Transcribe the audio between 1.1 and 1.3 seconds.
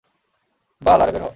বের হ।